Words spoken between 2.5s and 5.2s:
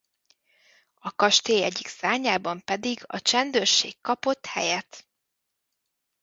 pedig a csendőrség kapott helyet.